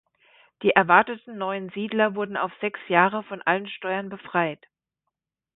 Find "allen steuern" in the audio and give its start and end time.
3.43-4.09